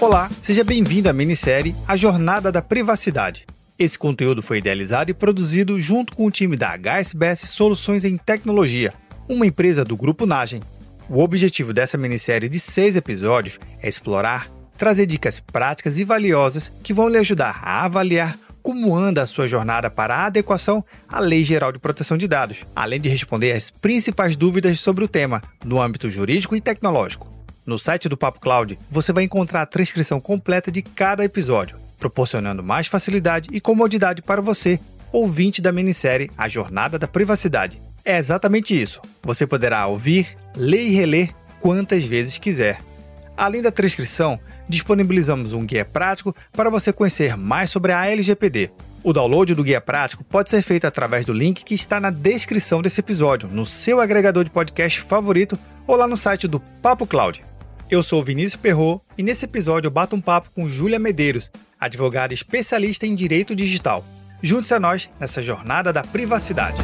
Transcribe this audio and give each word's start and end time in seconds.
Olá, 0.00 0.30
seja 0.40 0.64
bem-vindo 0.64 1.10
à 1.10 1.12
minissérie 1.12 1.76
A 1.86 1.94
Jornada 1.94 2.50
da 2.50 2.62
Privacidade. 2.62 3.46
Esse 3.78 3.98
conteúdo 3.98 4.40
foi 4.40 4.56
idealizado 4.56 5.10
e 5.10 5.14
produzido 5.14 5.78
junto 5.78 6.16
com 6.16 6.24
o 6.24 6.30
time 6.30 6.56
da 6.56 6.74
HSBS 6.74 7.40
Soluções 7.50 8.02
em 8.02 8.16
Tecnologia, 8.16 8.94
uma 9.28 9.46
empresa 9.46 9.84
do 9.84 9.98
Grupo 9.98 10.24
Nagem. 10.24 10.62
O 11.06 11.20
objetivo 11.20 11.74
dessa 11.74 11.98
minissérie 11.98 12.48
de 12.48 12.58
seis 12.58 12.96
episódios 12.96 13.58
é 13.82 13.90
explorar, 13.90 14.50
trazer 14.78 15.04
dicas 15.04 15.38
práticas 15.38 15.98
e 15.98 16.04
valiosas 16.04 16.72
que 16.82 16.94
vão 16.94 17.06
lhe 17.06 17.18
ajudar 17.18 17.60
a 17.62 17.84
avaliar 17.84 18.38
como 18.62 18.96
anda 18.96 19.22
a 19.22 19.26
sua 19.26 19.46
jornada 19.46 19.90
para 19.90 20.16
a 20.16 20.26
adequação 20.26 20.82
à 21.06 21.20
Lei 21.20 21.44
Geral 21.44 21.72
de 21.72 21.78
Proteção 21.78 22.16
de 22.16 22.26
Dados, 22.26 22.64
além 22.74 23.02
de 23.02 23.10
responder 23.10 23.52
às 23.52 23.68
principais 23.68 24.34
dúvidas 24.34 24.80
sobre 24.80 25.04
o 25.04 25.08
tema 25.08 25.42
no 25.62 25.78
âmbito 25.80 26.10
jurídico 26.10 26.56
e 26.56 26.60
tecnológico. 26.60 27.29
No 27.70 27.78
site 27.78 28.08
do 28.08 28.16
Papo 28.16 28.40
Cloud, 28.40 28.76
você 28.90 29.12
vai 29.12 29.22
encontrar 29.22 29.62
a 29.62 29.66
transcrição 29.66 30.20
completa 30.20 30.72
de 30.72 30.82
cada 30.82 31.24
episódio 31.24 31.76
proporcionando 32.00 32.64
mais 32.64 32.88
facilidade 32.88 33.48
e 33.52 33.60
comodidade 33.60 34.22
para 34.22 34.42
você, 34.42 34.80
ouvinte 35.12 35.62
da 35.62 35.70
minissérie 35.70 36.32
A 36.36 36.48
Jornada 36.48 36.98
da 36.98 37.06
Privacidade. 37.06 37.80
É 38.04 38.18
exatamente 38.18 38.74
isso. 38.74 39.00
Você 39.22 39.46
poderá 39.46 39.86
ouvir, 39.86 40.36
ler 40.56 40.82
e 40.82 40.90
reler 40.90 41.32
quantas 41.60 42.02
vezes 42.02 42.38
quiser. 42.38 42.80
Além 43.36 43.62
da 43.62 43.70
transcrição, 43.70 44.40
disponibilizamos 44.68 45.52
um 45.52 45.64
guia 45.64 45.84
prático 45.84 46.34
para 46.50 46.70
você 46.70 46.92
conhecer 46.92 47.36
mais 47.36 47.70
sobre 47.70 47.92
a 47.92 48.04
LGPD. 48.04 48.72
O 49.04 49.12
download 49.12 49.54
do 49.54 49.62
guia 49.62 49.80
prático 49.80 50.24
pode 50.24 50.50
ser 50.50 50.62
feito 50.62 50.88
através 50.88 51.24
do 51.24 51.32
link 51.32 51.62
que 51.62 51.76
está 51.76 52.00
na 52.00 52.10
descrição 52.10 52.82
desse 52.82 52.98
episódio, 52.98 53.48
no 53.48 53.64
seu 53.64 54.00
agregador 54.00 54.42
de 54.42 54.50
podcast 54.50 55.00
favorito 55.02 55.56
ou 55.86 55.94
lá 55.94 56.08
no 56.08 56.16
site 56.16 56.48
do 56.48 56.58
Papo 56.82 57.06
Cloud. 57.06 57.44
Eu 57.90 58.04
sou 58.04 58.22
Vinícius 58.22 58.54
Perro 58.54 59.02
e 59.18 59.22
nesse 59.22 59.46
episódio 59.46 59.88
eu 59.88 59.90
bato 59.90 60.14
um 60.14 60.20
papo 60.20 60.52
com 60.54 60.68
Júlia 60.68 60.96
Medeiros, 60.96 61.50
advogada 61.78 62.32
especialista 62.32 63.04
em 63.04 63.16
direito 63.16 63.52
digital. 63.52 64.04
Junte-se 64.40 64.74
a 64.74 64.78
nós 64.78 65.10
nessa 65.18 65.42
jornada 65.42 65.92
da 65.92 66.02
privacidade. 66.02 66.78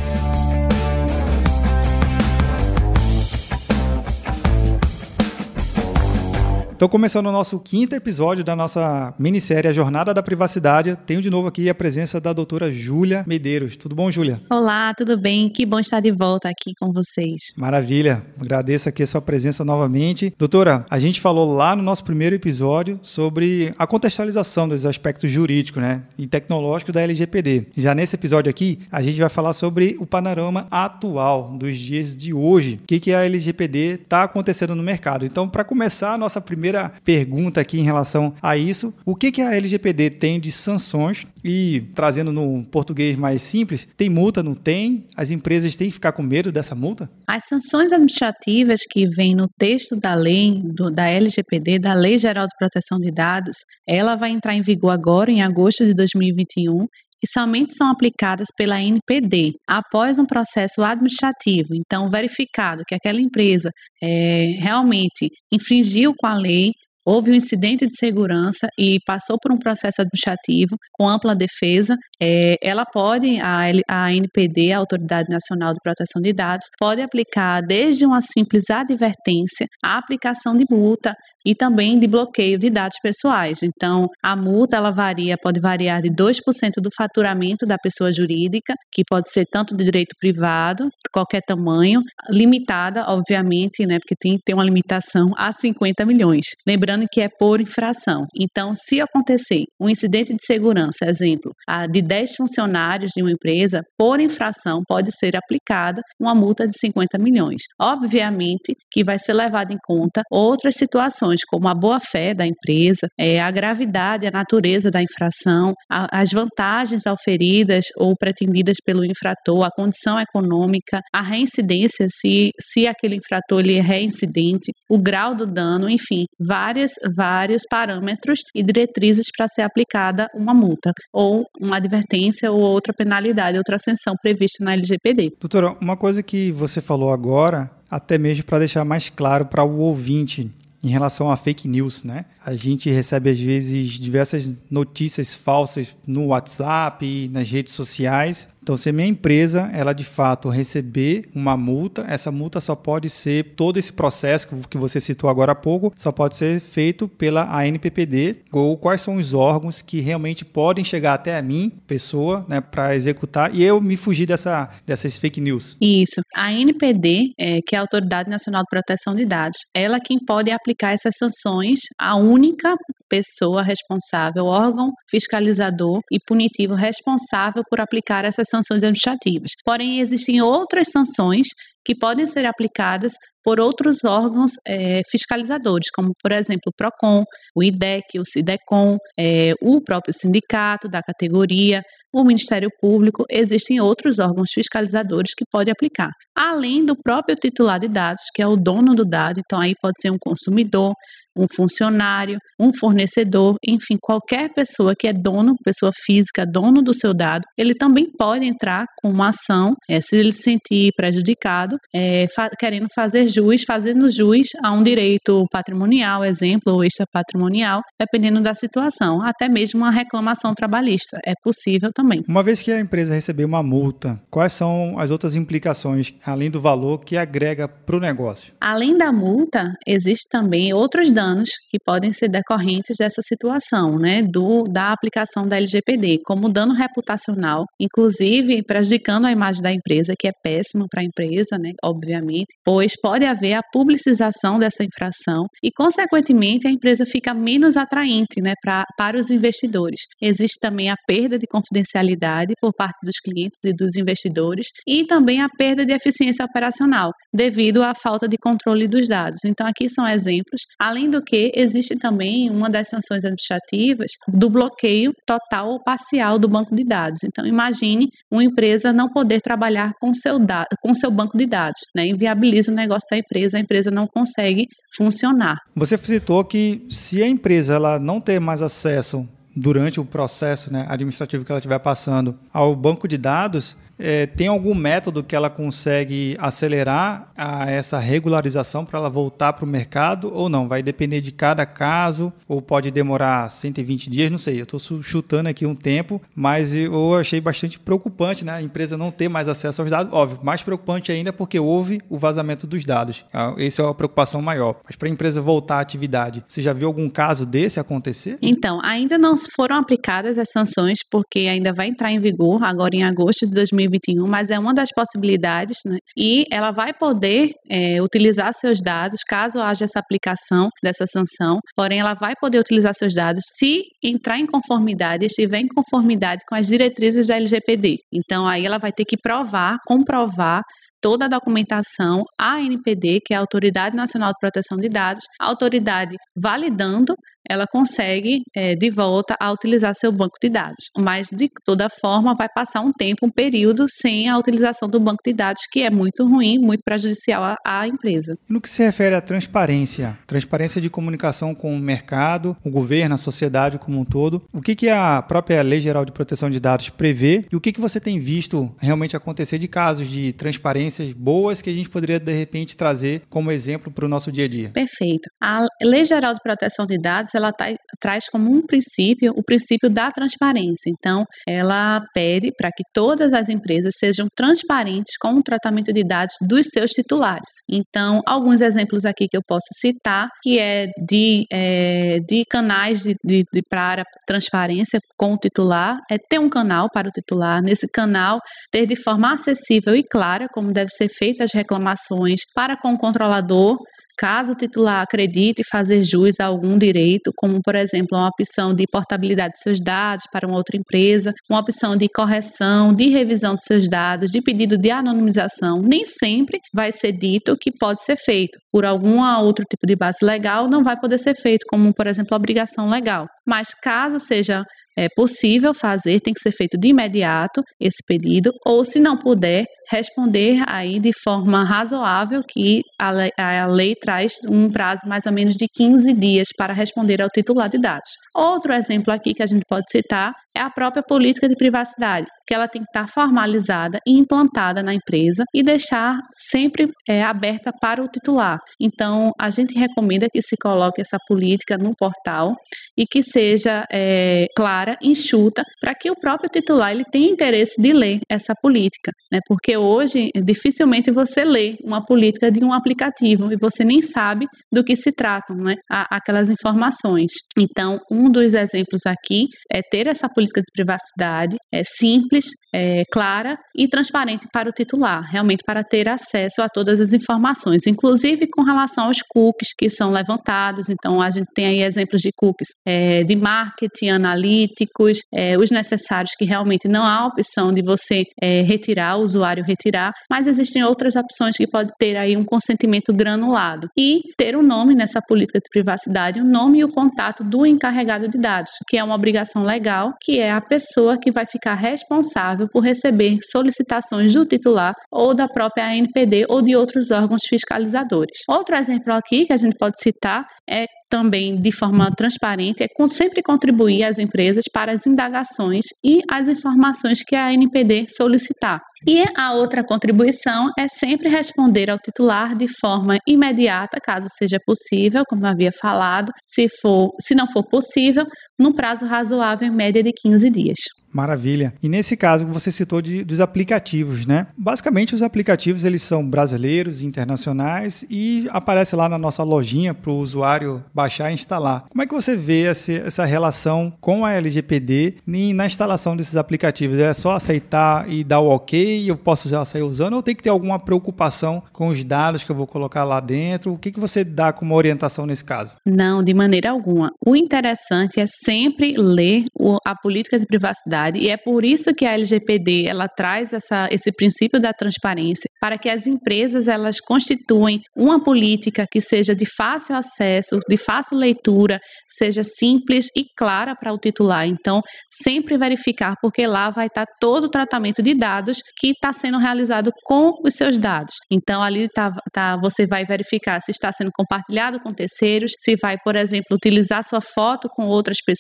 Então, 6.77 6.91
começando 6.91 7.25
o 7.25 7.33
nosso 7.33 7.59
quinto 7.59 7.97
episódio 7.97 8.45
da 8.45 8.55
nossa 8.55 9.15
minissérie 9.19 9.67
A 9.67 9.73
Jornada 9.73 10.13
da 10.13 10.23
Privacidade, 10.23 10.95
tenho 11.07 11.23
de 11.23 11.31
novo 11.31 11.49
aqui 11.49 11.71
a 11.71 11.75
presença 11.75 12.21
da 12.21 12.35
doutora 12.35 12.71
Júlia 12.71 13.25
Medeiros. 13.27 13.79
Tudo 13.79 13.97
bom, 13.97 14.11
Júlia? 14.11 14.43
Olá, 14.51 14.93
tudo 14.93 15.19
bem? 15.19 15.49
Que 15.49 15.65
bom 15.65 15.81
estar 15.81 16.01
de 16.01 16.13
volta 16.13 16.51
aqui 16.51 16.75
com 16.79 16.93
vocês. 16.93 17.55
Maravilha. 17.57 18.23
Agradeço 18.39 18.91
aqui 18.91 19.03
a 19.03 19.07
sua 19.07 19.23
presença 19.23 19.65
novamente. 19.65 20.35
Doutora, 20.39 20.85
a 20.91 20.99
gente 20.99 21.19
falou 21.19 21.51
lá 21.57 21.75
no 21.75 21.83
nosso 21.83 22.05
primeiro 22.05 22.37
episódio 22.37 23.01
sobre 23.01 23.73
a 23.79 23.87
contextualização 23.87 24.69
dos 24.69 24.85
aspectos 24.85 25.31
jurídicos 25.31 25.81
né, 25.81 26.03
e 26.19 26.27
tecnológicos 26.27 26.93
da 26.93 27.01
LGPD. 27.01 27.69
Já 27.75 27.95
nesse 27.95 28.17
episódio 28.17 28.51
aqui, 28.51 28.81
a 28.93 29.01
gente 29.01 29.19
vai 29.19 29.31
falar 29.31 29.55
sobre 29.55 29.97
o 29.99 30.05
panorama 30.05 30.67
atual 30.71 31.57
dos 31.57 31.79
dias 31.79 32.15
de 32.15 32.35
hoje. 32.35 32.79
O 32.83 32.87
que, 32.87 33.01
que 33.01 33.15
a 33.15 33.25
LGPD 33.25 34.01
está 34.03 34.25
acontecendo 34.25 34.75
no 34.75 34.83
mercado. 34.83 35.25
Então, 35.25 35.49
para 35.49 35.65
começar 35.65 36.13
a 36.13 36.19
nossa 36.19 36.39
primeira 36.39 36.66
primeira 36.67 36.93
pergunta 37.05 37.61
aqui 37.61 37.79
em 37.79 37.83
relação 37.83 38.35
a 38.43 38.57
isso. 38.57 38.93
O 39.05 39.15
que, 39.15 39.31
que 39.31 39.41
a 39.41 39.55
LGPD 39.55 40.11
tem 40.11 40.41
de 40.41 40.51
sanções? 40.51 41.27
E 41.45 41.85
trazendo 41.95 42.33
no 42.33 42.65
português 42.65 43.17
mais 43.17 43.41
simples, 43.43 43.87
tem 43.97 44.11
multa, 44.11 44.43
não 44.43 44.55
tem? 44.55 45.07
As 45.17 45.31
empresas 45.31 45.77
têm 45.77 45.87
que 45.89 45.95
ficar 45.95 46.11
com 46.11 46.23
medo 46.23 46.51
dessa 46.51 46.75
multa? 46.75 47.09
As 47.27 47.47
sanções 47.47 47.93
administrativas 47.93 48.81
que 48.91 49.07
vêm 49.07 49.35
no 49.37 49.47
texto 49.57 49.95
da 49.95 50.15
lei, 50.15 50.61
do, 50.65 50.91
da 50.91 51.07
LGPD, 51.07 51.79
da 51.79 51.95
Lei 51.95 52.19
Geral 52.19 52.47
de 52.47 52.57
Proteção 52.59 52.99
de 52.99 53.13
Dados, 53.13 53.59
ela 53.87 54.17
vai 54.17 54.31
entrar 54.31 54.55
em 54.55 54.63
vigor 54.63 54.91
agora, 54.91 55.31
em 55.31 55.43
agosto 55.43 55.85
de 55.85 55.95
2021, 55.95 56.87
e 57.23 57.29
somente 57.29 57.75
são 57.75 57.91
aplicadas 57.91 58.49
pela 58.57 58.81
NPD 58.81 59.55
após 59.67 60.19
um 60.19 60.27
processo 60.27 60.83
administrativo. 60.83 61.75
Então, 61.75 62.11
verificado 62.11 62.83
que 62.87 62.95
aquela 62.95 63.21
empresa 63.21 63.71
é, 64.03 64.57
realmente 64.59 65.31
infringiu 65.53 66.15
com 66.17 66.27
a 66.27 66.35
lei, 66.35 66.73
houve 67.07 67.31
um 67.31 67.35
incidente 67.35 67.87
de 67.87 67.97
segurança 67.97 68.69
e 68.77 68.99
passou 69.07 69.39
por 69.41 69.53
um 69.53 69.59
processo 69.59 70.03
administrativo 70.03 70.77
com 70.93 71.09
ampla 71.09 71.35
defesa, 71.37 71.97
é, 72.21 72.57
ela 72.61 72.85
pode, 72.85 73.39
a, 73.41 73.71
a 73.89 74.13
NPD, 74.13 74.73
a 74.73 74.79
Autoridade 74.79 75.29
Nacional 75.31 75.73
de 75.73 75.81
Proteção 75.83 76.21
de 76.21 76.33
Dados, 76.33 76.67
pode 76.79 77.01
aplicar 77.01 77.61
desde 77.61 78.05
uma 78.05 78.21
simples 78.21 78.65
advertência 78.71 79.67
a 79.85 79.99
aplicação 79.99 80.57
de 80.57 80.65
multa 80.69 81.15
e 81.45 81.55
também 81.55 81.99
de 81.99 82.09
bloqueio 82.09 82.59
de 82.59 82.69
dados 82.71 82.99
pessoais. 83.01 83.63
Então, 83.63 84.09
a 84.23 84.35
multa 84.35 84.77
ela 84.77 84.91
varia, 84.91 85.37
pode 85.41 85.61
variar 85.61 86.03
de 86.03 86.11
2% 86.11 86.41
do 86.83 86.91
faturamento 86.97 87.65
da 87.65 87.77
pessoa 87.79 88.13
jurídica, 88.13 88.75
que 88.93 89.03
pode 89.09 89.31
ser 89.31 89.45
tanto 89.51 89.77
de 89.77 89.85
direito 89.85 90.17
privado, 90.19 90.89
qualquer 91.13 91.43
tamanho, 91.47 92.01
limitada, 92.31 93.05
obviamente, 93.09 93.87
né, 93.87 93.99
porque 94.01 94.17
tem, 94.19 94.39
tem 94.45 94.55
uma 94.55 94.65
limitação 94.65 95.27
a 95.37 95.53
50 95.53 96.05
milhões. 96.05 96.47
Lembrando 96.67 96.96
que 97.11 97.21
é 97.21 97.29
por 97.29 97.61
infração. 97.61 98.25
Então, 98.35 98.73
se 98.75 99.01
acontecer 99.01 99.65
um 99.81 99.89
incidente 99.89 100.33
de 100.33 100.45
segurança, 100.45 101.05
exemplo, 101.07 101.53
de 101.91 102.01
10 102.01 102.37
funcionários 102.37 103.13
de 103.15 103.23
uma 103.23 103.33
empresa, 103.33 103.83
por 103.99 104.21
infração 104.21 104.83
pode 104.87 105.11
ser 105.19 105.37
aplicada 105.37 106.01
uma 106.21 106.35
multa 106.35 106.67
de 106.67 106.79
50 106.79 107.19
milhões. 107.19 107.63
Obviamente 107.81 108.75
que 108.91 109.05
vai 109.05 109.19
ser 109.19 109.35
levado 109.35 109.73
em 109.73 109.79
conta 109.85 110.23
outras 110.31 110.77
situações 110.77 111.41
como 111.47 111.69
a 111.69 111.75
boa-fé 111.75 112.35
da 112.35 112.47
empresa, 112.47 113.09
é, 113.19 113.41
a 113.41 113.51
gravidade, 113.51 114.27
a 114.27 114.31
natureza 114.31 114.91
da 114.91 115.03
infração, 115.03 115.75
as 115.91 116.31
vantagens 116.33 117.07
auferidas 117.07 117.87
ou 117.97 118.15
pretendidas 118.17 118.77
pelo 118.85 119.05
infrator, 119.05 119.65
a 119.65 119.71
condição 119.71 120.19
econômica, 120.19 121.01
a 121.15 121.23
reincidência, 121.23 122.07
se, 122.11 122.51
se 122.61 122.87
aquele 122.87 123.17
infrator 123.17 123.61
ele 123.61 123.77
é 123.77 123.83
reincidente, 123.83 124.73
o 124.89 124.99
grau 124.99 125.35
do 125.35 125.47
dano, 125.47 125.89
enfim, 125.89 126.25
várias, 126.39 126.86
vários 127.15 127.63
parâmetros 127.69 128.41
e 128.55 128.63
diretrizes 128.63 129.27
para 129.37 129.49
ser 129.49 129.63
aplicada 129.63 130.29
uma 130.35 130.55
multa, 130.55 130.93
ou 131.13 131.45
uma 131.61 131.77
advertência 131.77 132.51
ou 132.51 132.61
outra 132.61 132.93
penalidade, 132.93 133.59
outra 133.59 133.79
sanção 133.79 134.15
prevista 134.21 134.65
na 134.65 134.73
LGPD. 134.73 135.33
Doutora, 135.41 135.77
uma 135.81 135.97
coisa 135.97 136.23
que 136.23 136.53
você 136.53 136.81
falou 136.81 137.13
agora, 137.13 137.71
até 137.91 138.19
mesmo 138.19 138.45
para 138.45 138.61
deixar 138.61 138.85
mais 138.85 139.09
claro 139.09 139.47
para 139.47 139.65
o 139.65 139.79
ouvinte 139.79 140.51
em 140.83 140.89
relação 140.89 141.29
a 141.31 141.37
fake 141.37 141.67
news, 141.67 142.05
né? 142.05 142.27
A 142.45 142.55
gente 142.55 142.89
recebe 142.89 143.31
às 143.31 143.41
vezes 143.41 143.91
diversas 143.93 144.55
notícias 144.71 145.35
falsas 145.35 145.97
no 146.07 146.27
WhatsApp, 146.27 147.29
nas 147.33 147.51
redes 147.51 147.73
sociais, 147.73 148.49
então, 148.67 148.77
se 148.77 148.89
a 148.89 148.93
minha 148.93 149.07
empresa, 149.07 149.71
ela 149.73 149.93
de 149.93 150.03
fato 150.03 150.49
receber 150.49 151.29
uma 151.33 151.57
multa, 151.57 152.05
essa 152.09 152.33
multa 152.33 152.61
só 152.61 152.75
pode 152.75 153.09
ser 153.09 153.55
todo 153.55 153.77
esse 153.77 153.93
processo 153.93 154.49
que 154.69 154.77
você 154.77 155.01
citou 155.01 155.31
agora 155.31 155.53
há 155.53 155.55
pouco, 155.55 155.93
só 155.97 156.11
pode 156.11 156.37
ser 156.37 156.59
feito 156.59 157.07
pela 157.07 157.49
ANPPD 157.57 158.39
ou 158.51 158.77
quais 158.77 159.03
são 159.03 159.15
os 159.15 159.33
órgãos 159.33 159.83
que 159.83 160.01
realmente 160.01 160.45
podem 160.45 160.85
chegar 160.85 161.15
até 161.15 161.39
a 161.39 161.43
mim, 161.43 161.71
pessoa, 161.87 162.45
né, 162.49 162.61
para 162.61 162.97
executar 162.97 163.55
e 163.55 163.63
eu 163.63 163.81
me 163.81 163.97
fugir 163.97 164.27
dessa 164.27 164.69
dessas 164.85 165.17
fake 165.17 165.41
news. 165.41 165.77
Isso. 165.81 166.21
A 166.35 166.49
ANPD, 166.49 167.35
é, 167.39 167.61
que 167.65 167.77
é 167.77 167.79
a 167.79 167.83
Autoridade 167.83 168.29
Nacional 168.29 168.63
de 168.63 168.69
Proteção 168.69 169.15
de 169.15 169.25
Dados, 169.25 169.59
ela 169.73 169.99
é 169.99 170.01
quem 170.01 170.19
pode 170.19 170.51
aplicar 170.51 170.91
essas 170.91 171.17
sanções, 171.17 171.83
a 171.97 172.17
única 172.17 172.75
pessoa 173.09 173.63
responsável, 173.63 174.45
órgão 174.45 174.91
fiscalizador 175.11 176.01
e 176.11 176.19
punitivo 176.27 176.75
responsável 176.75 177.63
por 177.69 177.81
aplicar 177.81 178.25
essas 178.25 178.49
sanções 178.49 178.79
administrativas. 178.79 179.53
Porém, 179.65 180.01
existem 180.01 180.41
outras 180.41 180.89
sanções 180.91 181.47
que 181.85 181.95
podem 181.95 182.27
ser 182.27 182.45
aplicadas 182.45 183.13
por 183.45 183.61
outros 183.61 184.03
órgãos 184.05 184.53
é, 184.67 185.03
fiscalizadores, 185.09 185.89
como, 185.95 186.11
por 186.21 186.33
exemplo, 186.33 186.63
o 186.67 186.73
PROCON, 186.77 187.23
o 187.55 187.63
IDEC, 187.63 188.19
o 188.19 188.25
SIDECOM, 188.25 188.97
é, 189.17 189.53
o 189.63 189.81
próprio 189.81 190.13
sindicato 190.13 190.89
da 190.89 191.01
categoria, 191.01 191.81
o 192.13 192.25
Ministério 192.25 192.69
Público, 192.81 193.25
existem 193.31 193.81
outros 193.81 194.19
órgãos 194.19 194.51
fiscalizadores 194.53 195.31
que 195.37 195.45
podem 195.49 195.71
aplicar. 195.71 196.11
Além 196.37 196.85
do 196.85 196.97
próprio 196.97 197.37
titular 197.37 197.79
de 197.79 197.87
dados, 197.87 198.25
que 198.35 198.43
é 198.43 198.47
o 198.49 198.57
dono 198.57 198.97
do 198.97 199.05
dado, 199.05 199.39
então 199.39 199.61
aí 199.61 199.75
pode 199.81 200.01
ser 200.01 200.11
um 200.11 200.19
consumidor, 200.19 200.93
um 201.37 201.47
funcionário, 201.55 202.39
um 202.59 202.73
fornecedor, 202.73 203.57
enfim, 203.67 203.97
qualquer 204.01 204.53
pessoa 204.53 204.95
que 204.99 205.07
é 205.07 205.13
dono, 205.13 205.55
pessoa 205.63 205.93
física, 205.95 206.47
dono 206.47 206.83
do 206.83 206.95
seu 206.95 207.13
dado, 207.13 207.43
ele 207.57 207.75
também 207.75 208.11
pode 208.11 208.45
entrar 208.45 208.87
com 209.01 209.09
uma 209.11 209.29
ação, 209.29 209.75
é, 209.89 210.01
se 210.01 210.17
ele 210.17 210.33
se 210.33 210.43
sentir 210.43 210.91
prejudicado, 210.97 211.77
é, 211.95 212.27
fa 212.35 212.49
querendo 212.59 212.87
fazer 212.95 213.29
jus, 213.29 213.63
fazendo 213.67 214.09
jus 214.11 214.49
a 214.65 214.73
um 214.73 214.83
direito 214.83 215.45
patrimonial, 215.51 216.25
exemplo, 216.25 216.73
ou 216.73 216.85
extra-patrimonial, 216.85 217.83
dependendo 217.99 218.41
da 218.41 218.55
situação, 218.55 219.23
até 219.23 219.49
mesmo 219.49 219.81
uma 219.81 219.91
reclamação 219.91 220.55
trabalhista, 220.55 221.19
é 221.25 221.35
possível 221.43 221.91
também. 221.93 222.23
Uma 222.29 222.43
vez 222.43 222.63
que 222.63 222.73
a 222.73 222.81
empresa 222.81 223.15
receber 223.15 223.45
uma 223.45 223.63
multa, 223.63 224.21
quais 224.31 224.53
são 224.53 224.99
as 224.99 225.11
outras 225.11 225.37
implicações, 225.37 226.15
além 226.25 226.51
do 226.51 226.61
valor 226.61 227.01
que 227.01 227.17
agrega 227.17 227.69
para 227.69 227.97
o 227.97 228.01
negócio? 228.01 228.53
Além 228.61 228.97
da 228.97 229.13
multa, 229.13 229.73
existe 229.87 230.29
também 230.31 230.73
outros 230.73 231.11
danos 231.11 231.26
danos 231.27 231.51
que 231.71 231.79
podem 231.85 232.13
ser 232.13 232.29
decorrentes 232.29 232.97
dessa 232.99 233.21
situação, 233.23 233.99
né, 233.99 234.23
do, 234.23 234.65
da 234.65 234.93
aplicação 234.93 235.47
da 235.47 235.57
LGPD, 235.57 236.21
como 236.25 236.49
dano 236.49 236.75
reputacional, 236.75 237.65
inclusive 237.81 238.63
prejudicando 238.63 239.27
a 239.27 239.33
imagem 239.33 239.63
da 239.63 239.73
empresa, 239.73 240.15
que 240.19 240.29
é 240.29 240.33
péssimo 240.43 240.87
para 240.91 241.03
a 241.03 241.05
empresa, 241.05 241.59
né, 241.59 241.73
obviamente, 241.85 242.55
pois 242.65 242.93
pode 243.01 243.25
haver 243.25 243.55
a 243.55 243.63
publicização 243.73 244.59
dessa 244.59 244.85
infração 244.85 245.47
e, 245.63 245.71
consequentemente, 245.73 246.69
a 246.69 246.71
empresa 246.71 247.05
fica 247.05 247.35
menos 247.35 247.77
atraente, 247.77 248.41
né, 248.41 248.55
pra, 248.63 248.85
para 248.97 249.19
os 249.19 249.31
investidores. 249.31 250.03
Existe 250.21 250.59
também 250.61 250.91
a 250.91 250.97
perda 251.07 251.39
de 251.39 251.47
confidencialidade 251.47 252.55
por 252.61 252.73
parte 252.73 252.99
dos 253.03 253.19
clientes 253.19 253.59
e 253.65 253.73
dos 253.73 253.97
investidores 253.97 254.69
e 254.87 255.05
também 255.07 255.41
a 255.41 255.49
perda 255.49 255.85
de 255.85 255.93
eficiência 255.93 256.45
operacional, 256.45 257.11
devido 257.33 257.83
à 257.83 257.95
falta 257.95 258.29
de 258.29 258.37
controle 258.37 258.87
dos 258.89 259.09
dados. 259.09 259.41
Então, 259.45 259.67
aqui 259.67 259.89
são 259.89 260.07
exemplos. 260.07 260.63
Além 260.81 261.11
do 261.11 261.16
que, 261.23 261.53
existe 261.55 261.97
também 261.97 262.51
uma 262.51 262.69
das 262.69 262.89
sanções 262.89 263.25
administrativas 263.25 264.13
do 264.29 264.49
bloqueio 264.49 265.13
total 265.27 265.71
ou 265.71 265.83
parcial 265.83 266.39
do 266.39 266.49
banco 266.49 266.75
de 266.75 266.85
dados. 266.85 267.23
Então, 267.25 267.47
imagine 267.47 268.09
uma 268.31 268.45
empresa 268.45 268.93
não 268.93 269.09
poder 269.09 269.41
trabalhar 269.41 269.93
com 270.01 270.13
seu, 270.15 270.39
com 270.81 270.95
seu 270.95 271.11
banco 271.11 271.37
de 271.37 271.47
dados, 271.47 271.81
né? 271.95 272.07
inviabiliza 272.07 272.71
o 272.71 272.75
negócio 272.75 273.07
da 273.11 273.19
empresa, 273.19 273.57
a 273.57 273.61
empresa 273.61 273.91
não 273.91 274.07
consegue 274.07 274.67
funcionar. 274.97 275.57
Você 275.75 275.97
citou 275.99 276.45
que 276.45 276.87
se 276.89 277.23
a 277.23 277.29
empresa 277.29 277.75
ela 277.75 277.99
não 277.99 278.21
ter 278.21 278.41
mais 278.41 278.63
acesso 278.63 279.29
durante 279.57 279.99
o 279.99 280.05
processo 280.05 280.71
né, 280.71 280.85
administrativo 280.89 281.45
que 281.45 281.51
ela 281.51 281.59
estiver 281.59 281.79
passando 281.79 282.39
ao 282.53 282.77
banco 282.77 283.09
de 283.09 283.17
dados, 283.17 283.77
é, 283.99 284.27
tem 284.27 284.47
algum 284.49 284.75
método 284.75 285.23
que 285.23 285.35
ela 285.35 285.49
consegue 285.49 286.37
acelerar 286.39 287.31
a, 287.37 287.71
essa 287.71 287.99
regularização 287.99 288.85
para 288.85 288.99
ela 288.99 289.09
voltar 289.09 289.53
para 289.55 289.65
o 289.65 289.69
mercado 289.69 290.31
ou 290.33 290.49
não? 290.49 290.69
Vai 290.69 290.83
depender 290.83 291.21
de 291.21 291.33
cada 291.33 291.65
caso 291.65 292.33
ou 292.47 292.61
pode 292.61 292.91
demorar 292.91 293.51
120 293.51 294.11
dias? 294.11 294.31
Não 294.31 294.39
sei, 294.39 294.61
eu 294.61 294.65
estou 294.65 295.03
chutando 295.03 295.49
aqui 295.49 295.65
um 295.65 295.75
tempo, 295.75 296.21
mas 296.35 296.75
eu 296.75 297.15
achei 297.15 297.41
bastante 297.41 297.79
preocupante 297.79 298.45
né? 298.45 298.53
a 298.53 298.63
empresa 298.63 298.97
não 298.97 299.11
ter 299.11 299.29
mais 299.29 299.49
acesso 299.49 299.81
aos 299.81 299.91
dados. 299.91 300.13
Óbvio, 300.13 300.41
mais 300.43 300.63
preocupante 300.63 301.11
ainda 301.11 301.33
porque 301.33 301.59
houve 301.59 302.01
o 302.09 302.19
vazamento 302.19 302.67
dos 302.67 302.85
dados. 302.85 303.25
Ah, 303.33 303.55
essa 303.59 303.83
é 303.83 303.89
a 303.89 303.95
preocupação 303.95 304.43
maior. 304.43 304.81
Mas 304.85 304.97
para 304.97 305.09
a 305.09 305.11
empresa 305.11 305.41
voltar 305.41 305.77
à 305.77 305.81
atividade, 305.81 306.45
você 306.47 306.61
já 306.61 306.73
viu 306.73 306.89
algum 306.89 307.09
caso 307.09 307.47
desse 307.47 307.81
acontecer? 307.81 308.39
Então, 308.43 308.81
ainda 308.85 309.17
não 309.17 309.37
foram 309.55 309.77
aplicadas 309.77 310.39
as 310.39 310.51
sanções 310.51 310.99
porque 311.11 311.41
ainda 311.41 311.73
vai 311.73 311.89
entrar 311.89 312.13
em 312.13 312.21
vigor 312.21 312.63
agora 312.63 312.95
em 312.95 313.05
agosto 313.05 313.47
de 313.47 313.53
2020 313.53 313.86
2021, 313.89 314.27
mas 314.27 314.51
é 314.51 314.59
uma 314.59 314.75
das 314.75 314.91
possibilidades, 314.95 315.79
né? 315.87 315.99
E 316.17 316.45
ela 316.53 316.71
vai 316.71 316.93
poder 316.93 317.51
é, 317.69 318.01
utilizar 318.03 318.53
seus 318.53 318.81
dados 318.81 319.21
caso 319.27 319.61
haja 319.61 319.85
essa 319.85 319.99
aplicação 319.99 320.69
dessa 320.83 321.07
sanção, 321.07 321.59
porém 321.75 322.01
ela 322.01 322.15
vai 322.15 322.35
poder 322.41 322.59
utilizar 322.59 322.95
seus 322.95 323.15
dados 323.15 323.43
se 323.59 323.83
entrar 324.03 324.39
em 324.39 324.47
conformidade, 324.47 325.27
estiver 325.27 325.59
em 325.59 325.69
conformidade 325.69 326.43
com 326.49 326.55
as 326.55 326.67
diretrizes 326.67 327.29
da 327.29 327.37
LGPD. 327.37 327.97
Então 328.13 328.47
aí 328.47 328.65
ela 328.65 328.79
vai 328.79 328.93
ter 328.93 329.05
que 329.05 329.17
provar, 329.17 329.79
comprovar 329.87 330.63
toda 331.01 331.27
a 331.27 331.29
documentação 331.29 332.25
à 332.41 332.57
ANPD, 332.57 333.21
que 333.25 333.33
é 333.33 333.37
a 333.37 333.41
Autoridade 333.41 333.95
Nacional 333.95 334.31
de 334.31 334.39
Proteção 334.41 334.77
de 334.77 334.89
Dados, 334.89 335.25
a 335.41 335.47
autoridade 335.47 336.17
validando 336.37 337.15
ela 337.49 337.67
consegue 337.67 338.43
é, 338.55 338.75
de 338.75 338.91
volta 338.91 339.37
a 339.41 339.53
utilizar 339.53 339.95
seu 339.95 340.13
banco 340.13 340.37
de 340.43 340.49
dados. 340.49 340.91
Mas, 340.97 341.29
de 341.29 341.51
toda 341.65 341.89
forma, 341.89 342.35
vai 342.35 342.49
passar 342.49 342.81
um 342.81 342.93
tempo, 342.93 343.27
um 343.27 343.31
período 343.31 343.87
sem 343.89 344.29
a 344.29 344.39
utilização 344.39 344.89
do 344.89 345.01
banco 345.01 345.23
de 345.25 345.33
dados, 345.33 345.63
que 345.71 345.83
é 345.83 345.91
muito 345.91 346.27
ruim, 346.27 346.59
muito 346.59 346.83
prejudicial 346.85 347.43
à, 347.45 347.57
à 347.67 347.89
empresa. 347.89 348.37
No 348.49 348.61
que 348.61 348.69
se 348.69 348.83
refere 348.83 349.15
à 349.15 349.21
transparência, 349.21 350.19
transparência 350.27 350.81
de 350.81 350.91
comunicação 350.91 351.55
com 351.55 351.75
o 351.75 351.79
mercado, 351.79 352.57
o 352.65 352.71
governo, 352.71 353.15
a 353.15 353.19
sociedade 353.19 353.79
como 353.79 354.01
um 354.01 354.05
todo, 354.05 354.43
o 354.53 354.61
que, 354.61 354.75
que 354.75 354.89
a 354.89 355.23
própria 355.23 355.63
Lei 355.63 355.81
Geral 355.81 356.05
de 356.05 356.13
Proteção 356.13 356.51
de 356.51 356.61
Dados 356.61 356.91
prevê 356.91 357.45
e 357.51 357.57
o 357.57 357.61
que, 357.61 357.73
que 357.73 357.81
você 357.81 358.01
tem 358.01 358.19
visto 358.19 358.75
realmente 358.79 359.17
acontecer 359.17 359.59
de 359.59 359.69
casos 359.69 360.09
de 360.09 360.33
transparências 360.33 361.13
boas 361.13 361.63
que 361.63 361.71
a 361.71 361.73
gente 361.73 361.89
poderia, 361.89 362.19
de 362.19 362.33
repente, 362.33 362.77
trazer 362.77 363.23
como 363.29 363.51
exemplo 363.51 363.93
para 363.93 364.05
o 364.05 364.09
nosso 364.09 364.33
dia 364.33 364.45
a 364.45 364.49
dia? 364.49 364.71
Perfeito. 364.71 365.29
A 365.41 365.67
Lei 365.83 366.05
Geral 366.05 366.35
de 366.35 366.41
Proteção 366.43 366.87
de 366.87 366.99
Dados 366.99 367.35
ela 367.37 367.53
tá, 367.53 367.67
traz 368.01 368.29
como 368.29 368.51
um 368.51 368.63
princípio 368.63 369.33
o 369.37 369.43
princípio 369.43 369.89
da 369.89 370.11
transparência. 370.11 370.91
Então, 370.91 371.25
ela 371.47 372.03
pede 372.15 372.53
para 372.57 372.71
que 372.71 372.83
todas 372.93 373.33
as 373.33 373.49
empresas 373.49 373.95
sejam 373.99 374.27
transparentes 374.35 375.17
com 375.21 375.35
o 375.35 375.43
tratamento 375.43 375.93
de 375.93 376.05
dados 376.05 376.35
dos 376.41 376.67
seus 376.69 376.91
titulares. 376.91 377.51
Então, 377.71 378.21
alguns 378.27 378.61
exemplos 378.61 379.05
aqui 379.05 379.27
que 379.29 379.37
eu 379.37 379.43
posso 379.47 379.67
citar, 379.79 380.29
que 380.43 380.59
é 380.59 380.87
de, 381.09 381.45
é, 381.53 382.19
de 382.21 382.45
canais 382.51 383.01
de, 383.03 383.15
de, 383.25 383.45
de, 383.53 383.63
para 383.69 384.05
transparência 384.27 384.99
com 385.17 385.35
o 385.35 385.39
titular, 385.39 385.99
é 386.11 386.17
ter 386.19 386.39
um 386.39 386.49
canal 386.49 386.89
para 386.93 387.09
o 387.09 387.13
titular. 387.13 387.63
Nesse 387.63 387.87
canal, 387.89 388.39
ter 388.71 388.87
de 388.87 388.97
forma 388.97 389.33
acessível 389.33 389.95
e 389.95 390.03
clara 390.03 390.47
como 390.53 390.73
deve 390.73 390.91
ser 390.91 391.09
feitas 391.09 391.47
as 391.47 391.53
reclamações 391.53 392.41
para 392.55 392.77
com 392.77 392.93
o 392.93 392.99
controlador 392.99 393.79
caso 394.17 394.53
o 394.53 394.57
titular 394.57 395.03
acredite 395.03 395.63
fazer 395.71 396.03
jus 396.03 396.41
a 396.41 396.47
algum 396.47 396.79
direito, 396.79 397.33
como, 397.37 397.61
por 397.63 397.75
exemplo, 397.75 398.19
uma 398.19 398.29
opção 398.29 398.75
de 398.75 398.85
portabilidade 398.91 399.55
de 399.55 399.61
seus 399.61 399.81
dados 399.81 400.25
para 400.33 400.47
uma 400.47 400.57
outra 400.57 400.77
empresa, 400.77 401.33
uma 401.51 401.61
opção 401.61 401.97
de 401.97 402.09
correção, 402.09 402.93
de 402.95 403.09
revisão 403.09 403.55
de 403.55 403.65
seus 403.65 403.89
dados, 403.89 404.31
de 404.31 404.41
pedido 404.41 404.77
de 404.79 404.91
anonimização, 404.91 405.81
nem 405.83 406.05
sempre 406.05 406.59
vai 406.75 406.93
ser 406.93 407.13
dito 407.13 407.57
que 407.61 407.71
pode 407.71 408.03
ser 408.03 408.17
feito. 408.17 408.59
Por 408.71 408.85
algum 408.85 409.21
outro 409.23 409.65
tipo 409.69 409.87
de 409.87 409.97
base 409.97 410.25
legal, 410.25 410.69
não 410.69 410.83
vai 410.83 410.99
poder 410.99 411.19
ser 411.19 411.35
feito, 411.37 411.65
como, 411.69 411.93
por 411.95 412.07
exemplo, 412.07 412.37
obrigação 412.37 412.89
legal. 412.89 413.27
Mas 413.47 413.75
caso 413.75 414.19
seja 414.19 414.65
é 414.99 415.09
possível 415.15 415.75
fazer, 415.75 416.21
tem 416.21 416.33
que 416.33 416.41
ser 416.41 416.53
feito 416.53 416.79
de 416.79 416.89
imediato 416.89 417.63
esse 417.79 417.99
pedido, 418.07 418.51
ou 418.65 418.83
se 418.83 418.99
não 418.99 419.19
puder, 419.19 419.67
responder 419.91 420.63
aí 420.67 420.99
de 420.99 421.13
forma 421.23 421.65
razoável, 421.65 422.43
que 422.47 422.83
a 422.99 423.11
lei, 423.11 423.31
a 423.39 423.67
lei 423.67 423.95
traz 423.95 424.35
um 424.49 424.71
prazo 424.71 425.03
mais 425.07 425.27
ou 425.27 425.33
menos 425.33 425.57
de 425.57 425.67
15 425.69 426.13
dias 426.13 426.49
para 426.57 426.73
responder 426.73 427.23
ao 427.23 427.29
titular 427.29 427.69
de 427.69 427.79
dados. 427.79 428.11
Outro 428.35 428.73
exemplo 428.73 429.13
aqui 429.13 429.35
que 429.35 429.43
a 429.43 429.47
gente 429.47 429.65
pode 429.69 429.91
citar 429.91 430.33
é 430.57 430.61
a 430.61 430.71
própria 430.71 431.03
política 431.03 431.49
de 431.49 431.55
privacidade, 431.55 432.27
que 432.47 432.55
ela 432.55 432.67
tem 432.67 432.83
que 432.83 432.89
estar 432.89 433.07
formalizada 433.09 433.99
e 434.07 434.13
implantada 434.19 434.83
na 434.83 434.95
empresa 434.95 435.45
e 435.55 435.63
deixar 435.63 436.19
sempre 436.39 436.91
é, 437.07 437.23
aberta 437.23 437.71
para 437.79 438.03
o 438.03 438.09
titular. 438.09 438.59
Então, 438.81 439.33
a 439.39 439.51
gente 439.51 439.79
recomenda 439.79 440.29
que 440.33 440.41
se 440.41 440.57
coloque 440.57 441.03
essa 441.03 441.19
política 441.29 441.77
no 441.77 441.95
portal 441.95 442.55
e 442.97 443.05
que 443.07 443.23
seja 443.23 443.85
é, 443.93 444.47
clara, 444.57 444.97
enxuta, 445.03 445.63
para 445.79 445.95
que 445.95 446.11
o 446.11 446.17
próprio 446.17 446.49
titular 446.49 446.91
ele 446.93 447.05
tenha 447.05 447.31
interesse 447.31 447.81
de 447.81 447.93
ler 447.93 448.21
essa 448.31 448.55
política, 448.55 449.13
né? 449.31 449.41
Porque 449.47 449.76
hoje 449.77 450.31
dificilmente 450.45 451.11
você 451.11 451.45
lê 451.45 451.77
uma 451.85 452.05
política 452.05 452.51
de 452.51 452.65
um 452.65 452.73
aplicativo 452.73 453.53
e 453.53 453.57
você 453.57 453.85
nem 453.85 454.03
sabe 454.03 454.47
do 454.73 454.85
que 454.85 454.97
se 454.97 455.13
tratam, 455.13 455.57
né? 455.57 455.75
Aquelas 455.91 456.49
informações. 456.51 457.33
Então, 457.59 457.99
um 458.11 458.31
dos 458.31 458.55
exemplos 458.55 459.03
aqui 459.07 459.47
é 459.73 459.81
ter 459.83 460.07
essa 460.07 460.29
política 460.29 460.61
de 460.61 460.73
privacidade 460.73 461.57
é 461.73 461.83
simples, 461.85 462.47
é, 462.75 463.03
clara 463.11 463.57
e 463.75 463.89
transparente 463.89 464.47
para 464.53 464.69
o 464.69 464.73
titular, 464.73 465.23
realmente 465.31 465.63
para 465.67 465.83
ter 465.83 466.09
acesso 466.09 466.61
a 466.61 466.69
todas 466.69 467.01
as 467.01 467.13
informações, 467.13 467.87
inclusive 467.87 468.47
com 468.49 468.63
relação 468.63 469.05
aos 469.05 469.19
cookies 469.29 469.71
que 469.77 469.89
são 469.89 470.11
levantados. 470.11 470.89
Então, 470.89 471.21
a 471.21 471.31
gente 471.31 471.49
tem 471.55 471.67
aí 471.67 471.83
exemplos 471.83 472.21
de 472.21 472.31
cookies 472.37 472.69
é, 472.87 473.25
de 473.25 473.35
marketing, 473.35 474.11
analíticos, 474.11 475.21
é, 475.35 475.57
os 475.57 475.71
necessários 475.71 476.33
que 476.39 476.45
realmente 476.45 476.87
não 476.89 477.05
há 477.05 477.27
opção 477.27 477.73
de 477.73 477.83
você 477.83 478.25
é, 478.43 478.63
retirar, 478.63 479.17
o 479.17 479.23
usuário 479.23 479.65
retirar, 479.67 480.13
mas 480.31 480.47
existem 480.47 480.83
outras 480.85 481.17
opções 481.17 481.57
que 481.57 481.67
pode 481.67 481.91
ter 481.99 482.17
aí 482.17 482.37
um 482.37 482.45
consentimento 482.45 483.13
granulado 483.13 483.89
e 483.97 484.21
ter 484.37 484.57
o 484.57 484.61
um 484.61 484.63
nome 484.63 484.95
nessa 484.95 485.21
política 485.21 485.59
de 485.59 485.69
privacidade, 485.71 486.41
o 486.41 486.45
um 486.45 486.49
nome 486.49 486.79
e 486.79 486.85
o 486.85 486.93
contato 486.93 487.43
do 487.45 487.67
encarregado 487.67 488.29
de 488.29 488.39
dados, 488.39 488.73
que 488.89 488.97
é 488.97 489.05
uma 489.05 489.15
obrigação 489.15 489.63
legal, 489.63 490.15
que 490.21 490.39
é 490.39 490.51
a 490.51 490.61
pessoa 490.61 491.19
que 491.19 491.31
vai 491.31 491.47
ficar 491.47 491.75
responsável 491.75 492.69
por 492.69 492.81
receber 492.81 493.39
solicitações 493.43 494.33
do 494.33 494.45
titular 494.45 494.95
ou 495.11 495.35
da 495.35 495.49
própria 495.49 495.87
ANPD 495.87 496.47
ou 496.49 496.63
de 496.63 496.77
outros 496.77 497.11
órgãos 497.11 497.43
fiscalizadores. 497.49 498.41
Outro 498.49 498.77
exemplo 498.77 499.13
aqui 499.13 499.47
que 499.47 499.53
a 499.53 499.57
gente 499.57 499.77
pode 499.77 500.01
citar 500.01 500.47
é 500.69 500.87
também 501.09 501.61
de 501.61 501.73
forma 501.73 502.11
transparente 502.15 502.83
é 502.83 502.89
sempre 503.11 503.43
contribuir 503.43 504.05
às 504.05 504.19
empresas 504.19 504.65
para 504.73 504.93
as 504.93 505.07
indagações 505.07 505.85
e 506.05 506.21
as 506.31 506.49
informações 506.49 507.23
que 507.23 507.37
a 507.37 507.49
ANPD 507.49 508.07
solicitar. 508.09 508.81
E 509.07 509.25
a 509.37 509.53
outra 509.53 509.85
contribuição 509.85 510.71
é 510.79 510.89
sempre 510.89 511.29
responder 511.29 511.91
ao 511.91 511.99
titular 511.99 512.57
de 512.57 512.67
forma 512.81 513.19
imediata, 513.27 513.99
caso 514.03 514.27
seja 514.37 514.59
possível, 514.65 515.23
como 515.29 515.47
eu 515.47 515.51
havia 515.51 515.71
falado, 515.81 516.33
se 516.45 516.69
for, 516.81 517.11
se 517.21 517.35
não 517.35 517.47
for 517.49 517.65
possível, 517.69 518.25
num 518.59 518.73
prazo 518.73 519.07
razoável 519.07 519.69
em 519.69 519.71
média 519.71 520.03
de 520.03 520.13
15 520.13 520.51
dias. 520.51 520.79
Maravilha. 521.17 521.73
E 521.83 521.89
nesse 521.89 522.15
caso 522.15 522.47
você 522.47 522.71
citou 522.71 523.01
de, 523.01 523.25
dos 523.25 523.41
aplicativos, 523.41 524.27
né? 524.27 524.49
Basicamente 524.55 525.15
os 525.15 525.23
aplicativos 525.23 525.83
eles 525.83 526.03
são 526.03 526.29
brasileiros, 526.29 527.01
internacionais 527.01 528.05
e 528.11 528.47
aparece 528.51 528.95
lá 528.95 529.09
na 529.09 529.17
nossa 529.17 529.43
lojinha 529.43 529.95
para 529.95 530.11
o 530.11 530.19
usuário 530.19 530.85
baixar 530.95 531.31
e 531.31 531.35
instalar. 531.35 531.87
Como 531.89 532.03
é 532.03 532.07
que 532.07 532.13
você 532.13 532.37
vê 532.37 532.65
essa, 532.65 532.93
essa 532.93 533.25
relação 533.25 533.91
com 533.99 534.27
a 534.27 534.35
LGPD 534.35 535.15
na 535.27 535.65
instalação 535.65 536.15
desses 536.15 536.37
aplicativos? 536.37 536.99
É 536.99 537.15
só 537.15 537.33
aceitar 537.33 538.07
e 538.13 538.23
dar 538.23 538.41
o 538.41 538.49
ok 538.49 538.99
e 538.99 539.09
eu 539.09 539.17
posso 539.17 539.49
já 539.49 539.65
sair 539.65 539.83
usando 539.83 540.15
ou 540.15 540.23
tem 540.23 540.35
que 540.35 540.43
ter 540.43 540.51
alguma 540.51 540.79
preocupação 540.79 541.63
com 541.73 541.89
os 541.89 542.05
dados 542.05 542.45
que 542.45 542.53
eu 542.53 542.57
vou 542.57 542.67
colocar 542.67 543.05
lá 543.05 543.21
dentro? 543.21 543.73
O 543.73 543.79
que, 543.79 543.91
que 543.91 544.01
você 544.01 544.23
dá 544.23 544.53
como 544.53 544.75
orientação 544.75 545.25
nesse 545.25 545.45
caso? 545.45 545.77
Não, 545.87 546.23
de 546.23 546.35
maneira 546.35 546.71
alguma. 546.71 547.11
O 547.25 547.35
interessante 547.35 548.21
é 548.21 548.27
sempre 548.47 548.93
ler 548.97 549.45
a 549.85 549.95
política 549.95 550.39
de 550.39 550.47
privacidade 550.47 551.19
e 551.19 551.29
é 551.29 551.37
por 551.37 551.65
isso 551.65 551.93
que 551.93 552.07
a 552.07 552.13
LGPD 552.13 552.87
ela 552.87 553.09
traz 553.09 553.53
essa, 553.53 553.89
esse 553.91 554.13
princípio 554.13 554.61
da 554.61 554.73
transparência 554.73 555.51
para 555.61 555.77
que 555.77 555.89
as 555.89 556.07
empresas 556.07 556.69
elas 556.69 557.01
constituem 557.01 557.81
uma 557.97 558.23
política 558.23 558.87
que 558.89 559.01
seja 559.01 559.35
de 559.35 559.45
fácil 559.45 559.97
acesso, 559.97 560.61
de 560.69 560.77
fácil 560.77 561.19
leitura, 561.19 561.81
seja 562.09 562.43
simples 562.45 563.09
e 563.17 563.25
clara 563.37 563.75
para 563.75 563.93
o 563.93 563.99
titular. 563.99 564.47
Então, 564.47 564.81
sempre 565.11 565.59
verificar 565.59 566.15
porque 566.23 566.47
lá 566.47 566.71
vai 566.71 566.87
estar 566.87 567.07
todo 567.21 567.45
o 567.45 567.51
tratamento 567.51 568.03
de 568.03 568.15
dados 568.15 568.59
que 568.79 568.91
está 568.91 569.13
sendo 569.13 569.39
realizado 569.39 569.91
com 570.05 570.41
os 570.45 570.55
seus 570.55 570.79
dados. 570.79 571.17
Então, 571.31 571.63
ali 571.63 571.89
tá, 571.89 572.13
tá, 572.33 572.57
você 572.57 572.87
vai 572.87 573.05
verificar 573.05 573.61
se 573.61 573.71
está 573.71 573.91
sendo 573.91 574.11
compartilhado 574.13 574.79
com 574.81 574.93
terceiros, 574.93 575.53
se 575.59 575.77
vai, 575.77 575.97
por 575.99 576.15
exemplo, 576.15 576.55
utilizar 576.55 577.03
sua 577.03 577.21
foto 577.21 577.69
com 577.69 577.87
outras 577.87 578.19
pessoas, 578.25 578.36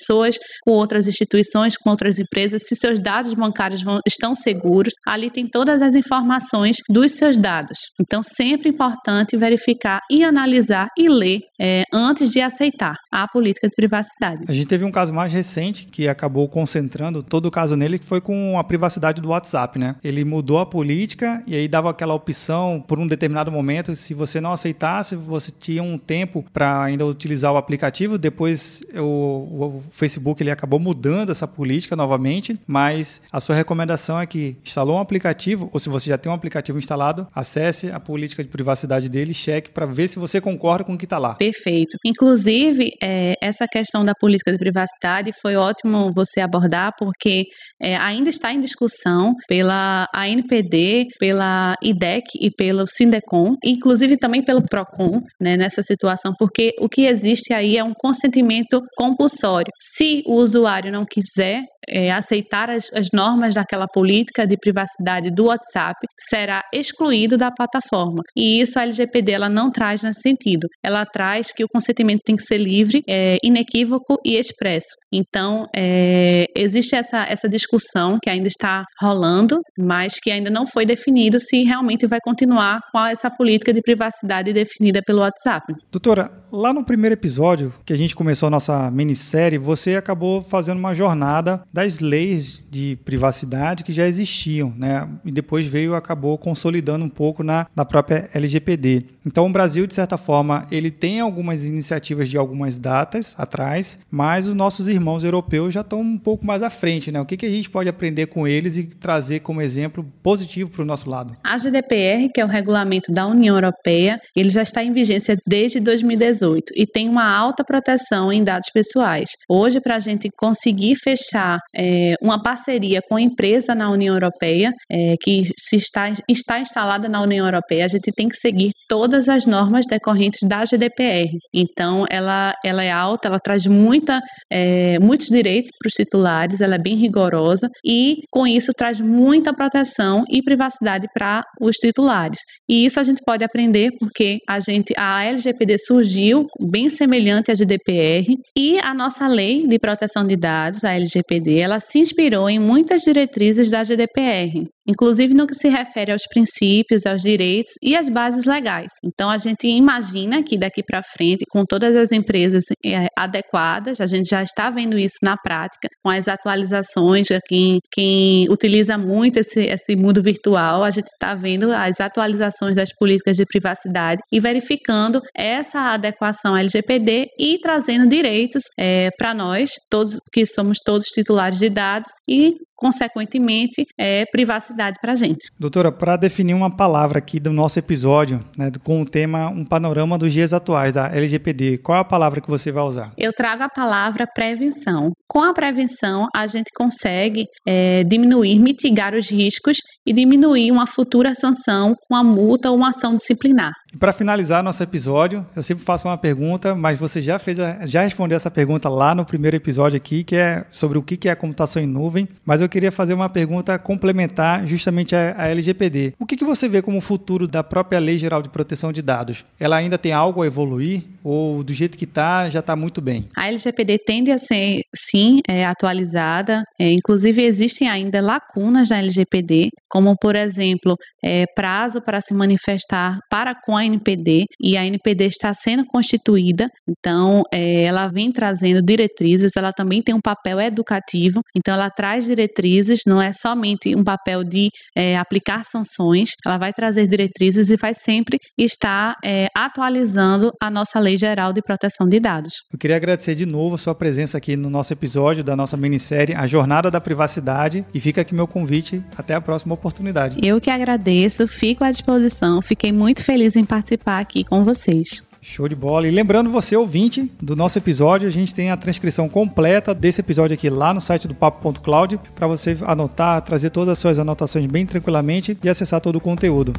com 0.64 0.72
outras 0.72 1.06
instituições, 1.06 1.76
com 1.76 1.90
outras 1.90 2.18
empresas 2.18 2.62
se 2.66 2.74
seus 2.74 2.98
dados 2.98 3.34
bancários 3.34 3.82
vão, 3.82 4.00
estão 4.06 4.34
seguros, 4.34 4.92
ali 5.06 5.30
tem 5.30 5.48
todas 5.48 5.82
as 5.82 5.94
informações 5.94 6.76
dos 6.88 7.12
seus 7.12 7.36
dados. 7.36 7.78
Então, 8.00 8.22
sempre 8.22 8.68
importante 8.68 9.36
verificar 9.36 10.00
e 10.10 10.24
analisar 10.24 10.88
e 10.96 11.08
ler 11.08 11.40
é, 11.60 11.84
antes 11.92 12.30
de 12.30 12.40
aceitar 12.40 12.94
a 13.12 13.26
política 13.28 13.68
de 13.68 13.74
privacidade. 13.74 14.44
A 14.48 14.52
gente 14.52 14.66
teve 14.66 14.84
um 14.84 14.90
caso 14.90 15.12
mais 15.12 15.32
recente 15.32 15.86
que 15.86 16.08
acabou 16.08 16.48
concentrando 16.48 17.22
todo 17.22 17.46
o 17.46 17.50
caso 17.50 17.76
nele, 17.76 17.98
que 17.98 18.04
foi 18.04 18.20
com 18.20 18.58
a 18.58 18.64
privacidade 18.64 19.20
do 19.20 19.28
WhatsApp, 19.30 19.78
né? 19.78 19.96
Ele 20.02 20.24
mudou 20.24 20.58
a 20.58 20.66
política 20.66 21.42
e 21.46 21.54
aí 21.54 21.68
dava 21.68 21.90
aquela 21.90 22.14
opção 22.14 22.84
por 22.86 22.98
um 22.98 23.06
determinado 23.06 23.50
momento, 23.50 23.94
se 23.94 24.14
você 24.14 24.40
não 24.40 24.52
aceitasse, 24.52 25.16
você 25.16 25.50
tinha 25.50 25.82
um 25.82 25.98
tempo 25.98 26.44
para 26.52 26.82
ainda 26.82 27.06
utilizar 27.06 27.52
o 27.52 27.56
aplicativo. 27.56 28.18
Depois 28.18 28.82
o 28.94 29.82
Facebook 29.92 30.42
ele 30.42 30.50
acabou 30.50 30.78
mudando 30.78 31.30
essa 31.30 31.46
política 31.46 31.96
novamente 31.96 32.58
mas 32.66 33.22
a 33.30 33.40
sua 33.40 33.54
recomendação 33.54 34.20
é 34.20 34.26
que 34.26 34.56
instalou 34.64 34.96
um 34.96 35.00
aplicativo, 35.00 35.70
ou 35.72 35.80
se 35.80 35.88
você 35.88 36.10
já 36.10 36.18
tem 36.18 36.30
um 36.30 36.34
aplicativo 36.34 36.78
instalado, 36.78 37.26
acesse 37.34 37.90
a 37.90 38.00
política 38.00 38.42
de 38.42 38.48
privacidade 38.48 39.08
dele, 39.08 39.32
cheque 39.32 39.70
para 39.70 39.86
ver 39.86 40.08
se 40.08 40.18
você 40.18 40.40
concorda 40.40 40.84
com 40.84 40.94
o 40.94 40.98
que 40.98 41.04
está 41.04 41.18
lá. 41.18 41.34
Perfeito. 41.34 41.96
Inclusive, 42.04 42.90
é, 43.02 43.34
essa 43.40 43.66
questão 43.66 44.04
da 44.04 44.14
política 44.14 44.52
de 44.52 44.58
privacidade 44.58 45.32
foi 45.40 45.56
ótimo 45.56 46.12
você 46.14 46.40
abordar, 46.40 46.92
porque 46.98 47.44
é, 47.80 47.96
ainda 47.96 48.28
está 48.28 48.52
em 48.52 48.60
discussão 48.60 49.34
pela 49.48 50.06
ANPD, 50.14 51.06
pela 51.18 51.74
IDEC 51.82 52.24
e 52.40 52.50
pelo 52.50 52.86
Sindecom, 52.86 53.56
inclusive 53.64 54.16
também 54.16 54.44
pelo 54.44 54.62
PROCON, 54.62 55.22
né, 55.40 55.56
nessa 55.56 55.82
situação, 55.82 56.32
porque 56.38 56.72
o 56.80 56.88
que 56.88 57.02
existe 57.02 57.52
aí 57.52 57.76
é 57.76 57.84
um 57.84 57.94
consentimento 57.94 58.82
compulsório. 58.96 59.70
Se 59.80 60.22
o 60.26 60.34
usuário 60.34 60.90
não 60.90 61.04
quiser 61.04 61.62
é, 61.88 62.10
aceitar 62.10 62.68
as, 62.70 62.90
as, 62.92 63.08
normas 63.12 63.54
daquela 63.54 63.86
política 63.86 64.46
de 64.46 64.56
privacidade 64.56 65.30
do 65.30 65.44
WhatsApp, 65.44 65.96
será 66.28 66.62
excluído 66.72 67.36
da 67.36 67.50
plataforma. 67.50 68.22
E 68.36 68.60
isso 68.60 68.78
a 68.78 68.82
LGPD 68.82 69.32
ela 69.32 69.48
não 69.48 69.70
traz 69.70 70.02
nesse 70.02 70.20
sentido. 70.20 70.66
Ela 70.84 71.04
traz 71.06 71.52
que 71.52 71.64
o 71.64 71.68
consentimento 71.68 72.22
tem 72.24 72.36
que 72.36 72.42
ser 72.42 72.58
livre, 72.58 73.02
é, 73.08 73.36
inequívoco 73.42 74.18
e 74.24 74.36
expresso. 74.36 74.88
Então, 75.12 75.66
é, 75.74 76.46
existe 76.56 76.94
essa, 76.94 77.24
essa 77.24 77.48
discussão 77.48 78.18
que 78.22 78.28
ainda 78.28 78.48
está 78.48 78.84
rolando, 79.00 79.60
mas 79.78 80.18
que 80.20 80.30
ainda 80.30 80.50
não 80.50 80.66
foi 80.66 80.84
definido 80.84 81.38
se 81.40 81.62
realmente 81.62 82.06
vai 82.06 82.18
continuar 82.22 82.80
com 82.92 83.06
essa 83.06 83.30
política 83.30 83.72
de 83.72 83.80
privacidade 83.80 84.52
definida 84.52 85.00
pelo 85.06 85.20
WhatsApp. 85.20 85.72
Doutora, 85.90 86.32
lá 86.52 86.72
no 86.72 86.84
primeiro 86.84 87.14
episódio 87.14 87.72
que 87.84 87.92
a 87.92 87.96
gente 87.96 88.14
começou 88.14 88.48
a 88.48 88.50
nossa 88.50 88.90
minissérie, 88.90 89.58
você 89.66 89.96
acabou 89.96 90.40
fazendo 90.40 90.78
uma 90.78 90.94
jornada 90.94 91.62
das 91.72 91.98
leis 91.98 92.62
de 92.70 92.96
privacidade 93.04 93.82
que 93.82 93.92
já 93.92 94.06
existiam, 94.06 94.72
né? 94.76 95.08
E 95.24 95.32
depois 95.32 95.66
veio 95.66 95.94
acabou 95.96 96.38
consolidando 96.38 97.04
um 97.04 97.08
pouco 97.08 97.42
na, 97.42 97.66
na 97.74 97.84
própria 97.84 98.30
LGPD. 98.32 99.06
Então 99.26 99.46
o 99.46 99.50
Brasil, 99.50 99.86
de 99.88 99.94
certa 99.94 100.16
forma, 100.16 100.68
ele 100.70 100.88
tem 100.90 101.18
algumas 101.18 101.66
iniciativas 101.66 102.28
de 102.28 102.38
algumas 102.38 102.78
datas 102.78 103.34
atrás, 103.36 103.98
mas 104.08 104.46
os 104.46 104.54
nossos 104.54 104.86
irmãos 104.86 105.24
europeus 105.24 105.74
já 105.74 105.80
estão 105.80 106.00
um 106.00 106.16
pouco 106.16 106.46
mais 106.46 106.62
à 106.62 106.70
frente, 106.70 107.10
né? 107.10 107.20
O 107.20 107.26
que, 107.26 107.36
que 107.36 107.44
a 107.44 107.50
gente 107.50 107.68
pode 107.68 107.88
aprender 107.88 108.26
com 108.26 108.46
eles 108.46 108.76
e 108.76 108.84
trazer 108.84 109.40
como 109.40 109.60
exemplo 109.60 110.06
positivo 110.22 110.70
para 110.70 110.82
o 110.82 110.84
nosso 110.84 111.10
lado? 111.10 111.36
A 111.44 111.58
GDPR, 111.58 112.30
que 112.32 112.40
é 112.40 112.44
o 112.44 112.48
regulamento 112.48 113.10
da 113.10 113.26
União 113.26 113.56
Europeia, 113.56 114.20
ele 114.34 114.48
já 114.48 114.62
está 114.62 114.84
em 114.84 114.92
vigência 114.92 115.36
desde 115.44 115.80
2018 115.80 116.72
e 116.76 116.86
tem 116.86 117.08
uma 117.08 117.28
alta 117.28 117.64
proteção 117.64 118.32
em 118.32 118.44
dados 118.44 118.70
pessoais. 118.72 119.30
Hoje, 119.48 119.80
para 119.80 119.96
a 119.96 120.00
gente 120.00 120.28
conseguir 120.38 120.94
fechar 120.96 121.58
é, 121.74 122.14
uma 122.22 122.40
parceria 122.40 123.00
com 123.08 123.16
a 123.16 123.20
empresa 123.20 123.74
na 123.74 123.90
União 123.90 124.14
Europeia, 124.14 124.72
é, 124.88 125.14
que 125.20 125.42
se 125.58 125.76
está, 125.76 126.12
está 126.28 126.60
instalada 126.60 127.08
na 127.08 127.20
União 127.20 127.44
Europeia, 127.44 127.86
a 127.86 127.88
gente 127.88 128.12
tem 128.12 128.28
que 128.28 128.36
seguir 128.36 128.70
todas 128.88 129.15
as 129.28 129.46
normas 129.46 129.86
decorrentes 129.86 130.40
da 130.46 130.64
GDPR. 130.64 131.30
Então, 131.54 132.04
ela, 132.10 132.54
ela 132.64 132.82
é 132.82 132.90
alta, 132.90 133.28
ela 133.28 133.38
traz 133.38 133.66
muita, 133.66 134.20
é, 134.50 134.98
muitos 134.98 135.26
direitos 135.26 135.70
para 135.78 135.88
os 135.88 135.94
titulares, 135.94 136.60
ela 136.60 136.76
é 136.76 136.78
bem 136.78 136.96
rigorosa 136.96 137.68
e, 137.84 138.18
com 138.30 138.46
isso, 138.46 138.72
traz 138.76 139.00
muita 139.00 139.52
proteção 139.54 140.24
e 140.30 140.42
privacidade 140.42 141.06
para 141.12 141.44
os 141.60 141.76
titulares. 141.76 142.40
E 142.68 142.84
isso 142.84 143.00
a 143.00 143.02
gente 143.02 143.22
pode 143.24 143.44
aprender 143.44 143.90
porque 143.98 144.38
a 144.48 144.60
gente, 144.60 144.92
a 144.96 145.24
LGPD 145.24 145.78
surgiu 145.78 146.46
bem 146.60 146.88
semelhante 146.88 147.50
à 147.50 147.54
GDPR 147.54 148.36
e 148.56 148.78
a 148.80 148.94
nossa 148.94 149.26
lei 149.26 149.66
de 149.66 149.78
proteção 149.78 150.26
de 150.26 150.36
dados, 150.36 150.84
a 150.84 150.92
LGPD, 150.92 151.58
ela 151.60 151.80
se 151.80 151.98
inspirou 151.98 152.48
em 152.48 152.58
muitas 152.58 153.02
diretrizes 153.02 153.70
da 153.70 153.82
GDPR 153.82 154.66
inclusive 154.86 155.34
no 155.34 155.46
que 155.46 155.54
se 155.54 155.68
refere 155.68 156.12
aos 156.12 156.22
princípios, 156.28 157.06
aos 157.06 157.22
direitos 157.22 157.72
e 157.82 157.96
às 157.96 158.08
bases 158.08 158.44
legais. 158.44 158.92
Então, 159.04 159.30
a 159.30 159.36
gente 159.36 159.66
imagina 159.66 160.42
que 160.42 160.56
daqui 160.58 160.82
para 160.82 161.02
frente, 161.02 161.44
com 161.50 161.64
todas 161.64 161.96
as 161.96 162.12
empresas 162.12 162.64
é, 162.84 163.06
adequadas, 163.18 164.00
a 164.00 164.06
gente 164.06 164.28
já 164.28 164.42
está 164.42 164.70
vendo 164.70 164.98
isso 164.98 165.18
na 165.22 165.36
prática, 165.36 165.88
com 166.02 166.10
as 166.10 166.28
atualizações, 166.28 167.26
quem, 167.46 167.80
quem 167.92 168.48
utiliza 168.50 168.96
muito 168.96 169.38
esse, 169.38 169.60
esse 169.60 169.96
mundo 169.96 170.22
virtual, 170.22 170.82
a 170.82 170.90
gente 170.90 171.08
está 171.08 171.34
vendo 171.34 171.72
as 171.72 172.00
atualizações 172.00 172.76
das 172.76 172.90
políticas 172.98 173.36
de 173.36 173.44
privacidade 173.44 174.20
e 174.32 174.40
verificando 174.40 175.20
essa 175.34 175.94
adequação 175.94 176.56
LGPD 176.56 177.28
e 177.38 177.58
trazendo 177.58 178.08
direitos 178.08 178.64
é, 178.78 179.10
para 179.16 179.34
nós, 179.34 179.70
todos 179.90 180.18
que 180.32 180.44
somos 180.46 180.78
todos 180.84 181.06
titulares 181.06 181.58
de 181.58 181.70
dados 181.70 182.10
e 182.28 182.54
consequentemente, 182.76 183.86
é 183.98 184.24
privacidade 184.26 184.98
para 185.00 185.12
a 185.12 185.16
gente. 185.16 185.50
Doutora, 185.58 185.90
para 185.90 186.16
definir 186.16 186.54
uma 186.54 186.70
palavra 186.70 187.18
aqui 187.18 187.40
do 187.40 187.52
nosso 187.52 187.78
episódio, 187.78 188.40
né, 188.56 188.70
com 188.84 189.02
o 189.02 189.06
tema 189.06 189.48
Um 189.48 189.64
Panorama 189.64 190.18
dos 190.18 190.32
Dias 190.32 190.52
Atuais 190.52 190.92
da 190.92 191.08
LGPD, 191.08 191.78
qual 191.78 191.98
é 191.98 192.00
a 192.00 192.04
palavra 192.04 192.40
que 192.40 192.48
você 192.48 192.70
vai 192.70 192.84
usar? 192.84 193.12
Eu 193.16 193.32
trago 193.32 193.62
a 193.62 193.68
palavra 193.68 194.26
prevenção. 194.26 195.12
Com 195.26 195.42
a 195.42 195.52
prevenção, 195.52 196.28
a 196.34 196.46
gente 196.46 196.70
consegue 196.74 197.46
é, 197.66 198.04
diminuir, 198.04 198.58
mitigar 198.58 199.14
os 199.14 199.30
riscos 199.30 199.78
e 200.06 200.12
diminuir 200.12 200.70
uma 200.70 200.86
futura 200.86 201.34
sanção, 201.34 201.94
uma 202.10 202.22
multa 202.22 202.70
ou 202.70 202.76
uma 202.76 202.90
ação 202.90 203.16
disciplinar. 203.16 203.72
Para 203.98 204.12
finalizar 204.12 204.62
nosso 204.62 204.82
episódio, 204.82 205.46
eu 205.54 205.62
sempre 205.62 205.84
faço 205.84 206.08
uma 206.08 206.18
pergunta, 206.18 206.74
mas 206.74 206.98
você 206.98 207.22
já 207.22 207.38
fez, 207.38 207.58
a, 207.58 207.86
já 207.86 208.02
respondeu 208.02 208.36
essa 208.36 208.50
pergunta 208.50 208.88
lá 208.88 209.14
no 209.14 209.24
primeiro 209.24 209.56
episódio 209.56 209.96
aqui, 209.96 210.22
que 210.22 210.36
é 210.36 210.64
sobre 210.70 210.98
o 210.98 211.02
que 211.02 211.28
é 211.28 211.32
a 211.32 211.36
computação 211.36 211.82
em 211.82 211.86
nuvem. 211.86 212.28
Mas 212.44 212.60
eu 212.60 212.68
queria 212.68 212.92
fazer 212.92 213.14
uma 213.14 213.28
pergunta 213.28 213.78
complementar 213.78 214.66
justamente 214.66 215.14
à, 215.14 215.46
LGPD. 215.48 216.14
O 216.18 216.26
que, 216.26 216.36
que 216.36 216.44
você 216.44 216.68
vê 216.68 216.82
como 216.82 217.00
futuro 217.00 217.46
da 217.46 217.62
própria 217.62 217.98
Lei 217.98 218.18
Geral 218.18 218.42
de 218.42 218.48
Proteção 218.48 218.92
de 218.92 219.02
Dados? 219.02 219.44
Ela 219.58 219.76
ainda 219.76 219.96
tem 219.96 220.12
algo 220.12 220.42
a 220.42 220.46
evoluir? 220.46 221.04
ou 221.28 221.64
do 221.64 221.72
jeito 221.72 221.98
que 221.98 222.04
está 222.04 222.48
já 222.48 222.60
está 222.60 222.76
muito 222.76 223.00
bem? 223.00 223.28
A 223.36 223.48
LGPD 223.48 223.98
tende 224.06 224.30
a 224.30 224.38
ser, 224.38 224.82
sim, 224.94 225.40
é, 225.48 225.64
atualizada. 225.64 226.62
É, 226.78 226.92
inclusive, 226.92 227.42
existem 227.42 227.88
ainda 227.88 228.20
lacunas 228.20 228.90
na 228.90 228.98
LGPD, 228.98 229.70
como, 229.88 230.16
por 230.16 230.36
exemplo, 230.36 230.96
é, 231.24 231.44
prazo 231.56 232.00
para 232.00 232.20
se 232.20 232.32
manifestar 232.32 233.18
para 233.28 233.56
com 233.56 233.76
a 233.76 233.84
NPD, 233.86 234.44
e 234.60 234.76
a 234.76 234.84
NPD 234.84 235.26
está 235.26 235.52
sendo 235.54 235.84
constituída, 235.86 236.68
então 236.88 237.42
é, 237.52 237.84
ela 237.84 238.08
vem 238.08 238.30
trazendo 238.30 238.82
diretrizes, 238.82 239.52
ela 239.56 239.72
também 239.72 240.02
tem 240.02 240.14
um 240.14 240.20
papel 240.20 240.60
educativo, 240.60 241.40
então 241.54 241.74
ela 241.74 241.90
traz 241.90 242.26
diretrizes, 242.26 243.00
não 243.06 243.20
é 243.20 243.32
somente 243.32 243.94
um 243.96 244.04
papel 244.04 244.44
de 244.44 244.68
é, 244.96 245.16
aplicar 245.16 245.62
sanções, 245.64 246.30
ela 246.44 246.58
vai 246.58 246.72
trazer 246.72 247.06
diretrizes 247.06 247.70
e 247.70 247.76
vai 247.76 247.94
sempre 247.94 248.38
estar 248.58 249.16
é, 249.24 249.46
atualizando 249.56 250.52
a 250.62 250.70
nossa 250.70 250.98
Lei 250.98 251.16
Geral 251.16 251.52
de 251.52 251.62
Proteção 251.62 252.08
de 252.08 252.20
Dados. 252.20 252.54
Eu 252.72 252.78
queria 252.78 252.96
agradecer 252.96 253.34
de 253.34 253.46
novo 253.46 253.74
a 253.74 253.78
sua 253.78 253.94
presença 253.94 254.38
aqui 254.38 254.56
no 254.56 254.70
nosso 254.70 254.92
episódio 254.92 255.42
da 255.42 255.56
nossa 255.56 255.76
minissérie 255.76 256.34
A 256.34 256.46
Jornada 256.46 256.90
da 256.90 257.00
Privacidade 257.00 257.84
e 257.94 258.00
fica 258.00 258.20
aqui 258.20 258.34
meu 258.34 258.46
convite 258.46 259.02
até 259.16 259.34
a 259.34 259.40
próxima 259.40 259.74
oportunidade. 259.74 260.36
Eu 260.42 260.60
que 260.60 260.70
agradeço, 260.70 261.46
fico 261.46 261.84
à 261.84 261.90
disposição, 261.90 262.60
fiquei 262.62 262.92
muito 262.92 263.22
feliz 263.22 263.56
em 263.56 263.64
participar 263.66 264.20
aqui 264.20 264.44
com 264.44 264.64
vocês. 264.64 265.24
Show 265.40 265.68
de 265.68 265.76
bola. 265.76 266.08
E 266.08 266.10
lembrando 266.10 266.50
você, 266.50 266.76
ouvinte 266.76 267.30
do 267.40 267.54
nosso 267.54 267.78
episódio, 267.78 268.26
a 268.26 268.32
gente 268.32 268.52
tem 268.52 268.70
a 268.70 268.76
transcrição 268.76 269.28
completa 269.28 269.94
desse 269.94 270.20
episódio 270.20 270.54
aqui 270.54 270.68
lá 270.68 270.92
no 270.92 271.00
site 271.00 271.28
do 271.28 271.34
papo.cloud 271.34 272.18
para 272.34 272.48
você 272.48 272.76
anotar, 272.82 273.40
trazer 273.42 273.70
todas 273.70 273.92
as 273.92 273.98
suas 273.98 274.18
anotações 274.18 274.66
bem 274.66 274.84
tranquilamente 274.84 275.56
e 275.62 275.68
acessar 275.68 276.00
todo 276.00 276.16
o 276.16 276.20
conteúdo. 276.20 276.72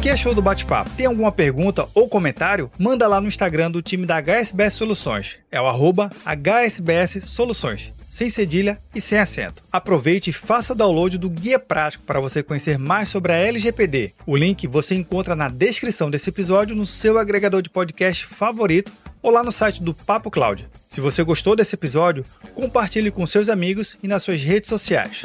Que 0.00 0.08
achou 0.08 0.34
do 0.34 0.40
bate-papo? 0.40 0.90
Tem 0.96 1.04
alguma 1.04 1.30
pergunta 1.30 1.86
ou 1.94 2.08
comentário? 2.08 2.70
Manda 2.78 3.06
lá 3.06 3.20
no 3.20 3.28
Instagram 3.28 3.70
do 3.70 3.82
time 3.82 4.06
da 4.06 4.16
HSBS 4.16 4.74
Soluções. 4.74 5.36
É 5.50 5.60
o 5.60 5.66
arroba 5.66 6.10
HSBS 6.24 7.22
Soluções 7.24 7.92
sem 8.06 8.28
cedilha 8.28 8.78
e 8.92 9.00
sem 9.00 9.18
acento. 9.18 9.62
Aproveite 9.70 10.30
e 10.30 10.32
faça 10.32 10.74
download 10.74 11.16
do 11.16 11.30
guia 11.30 11.60
prático 11.60 12.02
para 12.04 12.18
você 12.18 12.42
conhecer 12.42 12.76
mais 12.76 13.08
sobre 13.08 13.32
a 13.32 13.36
LGPD. 13.36 14.14
O 14.26 14.34
link 14.34 14.66
você 14.66 14.96
encontra 14.96 15.36
na 15.36 15.48
descrição 15.48 16.10
desse 16.10 16.30
episódio 16.30 16.74
no 16.74 16.86
seu 16.86 17.18
agregador 17.18 17.62
de 17.62 17.70
podcast 17.70 18.24
favorito 18.26 18.90
ou 19.22 19.30
lá 19.30 19.44
no 19.44 19.52
site 19.52 19.80
do 19.82 19.94
Papo 19.94 20.30
Cloud. 20.30 20.66
Se 20.88 21.00
você 21.00 21.22
gostou 21.22 21.54
desse 21.54 21.76
episódio, 21.76 22.24
compartilhe 22.54 23.12
com 23.12 23.24
seus 23.26 23.48
amigos 23.48 23.96
e 24.02 24.08
nas 24.08 24.24
suas 24.24 24.42
redes 24.42 24.68
sociais. 24.68 25.22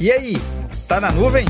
E 0.00 0.10
aí, 0.10 0.36
tá 0.86 0.98
na 1.00 1.12
nuvem? 1.12 1.44